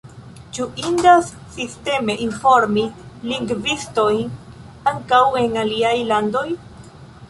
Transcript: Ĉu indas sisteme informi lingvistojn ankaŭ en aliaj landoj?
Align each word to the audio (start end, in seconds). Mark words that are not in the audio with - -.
Ĉu 0.57 0.65
indas 0.91 1.29
sisteme 1.57 2.17
informi 2.29 2.87
lingvistojn 3.35 4.27
ankaŭ 4.95 5.25
en 5.47 5.65
aliaj 5.67 5.97
landoj? 6.13 6.49